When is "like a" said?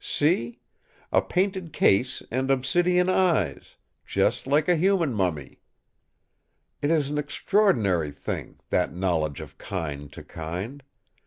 4.47-4.75